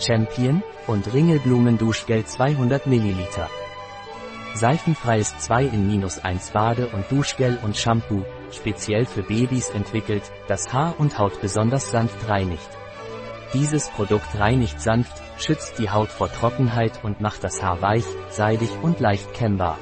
[0.00, 3.26] Champion und Ringelblumen-Duschgel 200 ml.
[4.54, 10.72] Seifenfreies 2 in minus 1 Bade- und Duschgel und Shampoo, speziell für Babys entwickelt, das
[10.72, 12.68] Haar und Haut besonders sanft reinigt.
[13.52, 18.70] Dieses Produkt reinigt sanft, schützt die Haut vor Trockenheit und macht das Haar weich, seidig
[18.82, 19.78] und leicht kämmbar.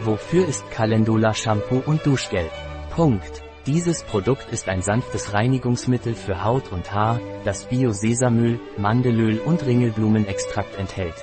[0.00, 2.50] Wofür ist Calendula Shampoo und Duschgel?
[2.90, 3.42] Punkt.
[3.66, 10.78] Dieses Produkt ist ein sanftes Reinigungsmittel für Haut und Haar, das Bio-Sesamöl, Mandelöl und Ringelblumenextrakt
[10.78, 11.14] enthält.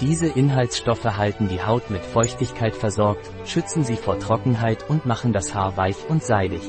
[0.00, 5.56] Diese Inhaltsstoffe halten die Haut mit Feuchtigkeit versorgt, schützen sie vor Trockenheit und machen das
[5.56, 6.62] Haar weich und seidig.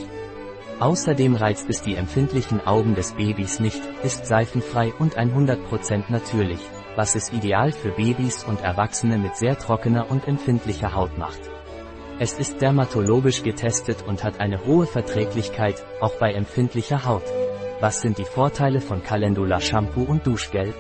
[0.80, 6.62] Außerdem reizt es die empfindlichen Augen des Babys nicht, ist seifenfrei und 100% natürlich,
[6.95, 11.52] was es ideal für Babys und Erwachsene mit sehr trockener und empfindlicher Haut macht.
[12.20, 17.21] Es ist dermatologisch getestet und hat eine hohe Verträglichkeit, auch bei empfindlicher Haut.
[17.80, 20.73] Was sind die Vorteile von Calendula Shampoo und Duschgel?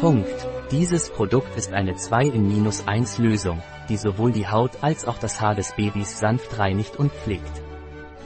[0.00, 0.48] Punkt.
[0.70, 5.18] Dieses Produkt ist eine 2 in minus 1 Lösung, die sowohl die Haut als auch
[5.18, 7.60] das Haar des Babys sanft reinigt und pflegt.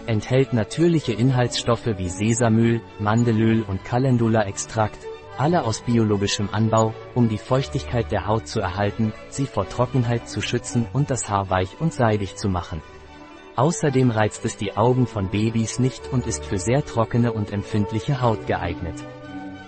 [0.06, 5.07] Enthält natürliche Inhaltsstoffe wie Sesamöl, Mandelöl und Calendula-Extrakt,
[5.38, 10.42] alle aus biologischem Anbau, um die Feuchtigkeit der Haut zu erhalten, sie vor Trockenheit zu
[10.42, 12.82] schützen und das Haar weich und seidig zu machen.
[13.56, 18.20] Außerdem reizt es die Augen von Babys nicht und ist für sehr trockene und empfindliche
[18.20, 18.94] Haut geeignet.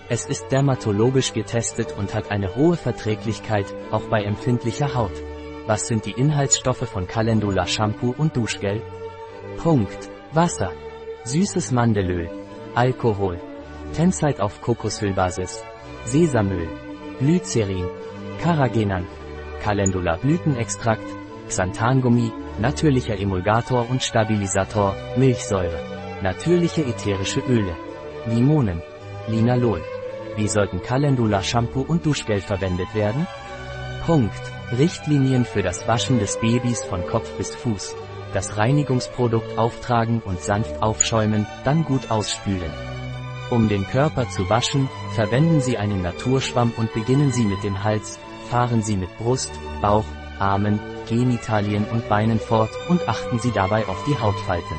[0.07, 5.11] Es ist dermatologisch getestet und hat eine hohe Verträglichkeit, auch bei empfindlicher Haut.
[5.67, 8.81] Was sind die Inhaltsstoffe von Calendula Shampoo und Duschgel?
[9.57, 10.09] Punkt.
[10.33, 10.71] Wasser.
[11.23, 12.29] Süßes Mandelöl.
[12.75, 13.50] Alkohol.
[13.93, 15.63] Tenside auf Kokosölbasis.
[16.05, 16.69] Sesamöl.
[17.19, 17.87] Glycerin.
[18.41, 19.05] Carrageenan.
[19.61, 21.05] Calendula Blütenextrakt.
[21.47, 22.31] Xanthangummi.
[22.59, 24.95] Natürlicher Emulgator und Stabilisator.
[25.17, 25.79] Milchsäure.
[26.21, 27.75] Natürliche ätherische Öle.
[28.27, 28.81] Limonen.
[29.27, 29.81] Linalol.
[30.37, 33.27] Wie sollten Calendula Shampoo und Duschgel verwendet werden?
[34.05, 34.41] Punkt.
[34.77, 37.93] Richtlinien für das Waschen des Babys von Kopf bis Fuß.
[38.33, 42.71] Das Reinigungsprodukt auftragen und sanft aufschäumen, dann gut ausspülen.
[43.51, 48.17] Um den Körper zu waschen, verwenden Sie einen Naturschwamm und beginnen Sie mit dem Hals,
[48.49, 49.51] fahren Sie mit Brust,
[49.81, 50.05] Bauch,
[50.39, 50.79] Armen,
[51.09, 54.77] Genitalien und Beinen fort und achten Sie dabei auf die Hautfalten.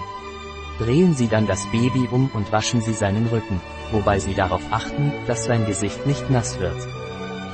[0.79, 3.61] Drehen Sie dann das Baby um und waschen Sie seinen Rücken,
[3.91, 6.89] wobei Sie darauf achten, dass sein Gesicht nicht nass wird.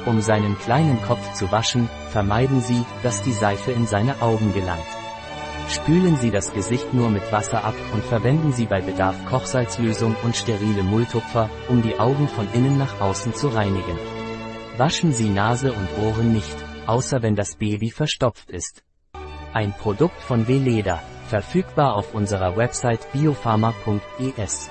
[0.07, 4.98] Um seinen kleinen Kopf zu waschen, vermeiden Sie, dass die Seife in seine Augen gelangt.
[5.69, 10.35] Spülen Sie das Gesicht nur mit Wasser ab und verwenden Sie bei Bedarf Kochsalzlösung und
[10.35, 13.99] sterile Mulltupfer, um die Augen von innen nach außen zu reinigen.
[14.79, 16.57] Waschen Sie Nase und Ohren nicht,
[16.87, 18.83] außer wenn das Baby verstopft ist.
[19.53, 24.71] Ein Produkt von Veleda, verfügbar auf unserer Website biopharma.es.